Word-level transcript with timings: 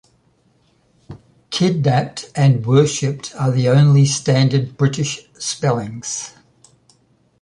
"Kidnapped" 1.51 2.31
and 2.35 2.65
"worshipped" 2.65 3.35
are 3.37 3.51
the 3.51 3.69
only 3.69 4.03
standard 4.07 4.75
British 4.75 5.29
spellings. 5.37 6.33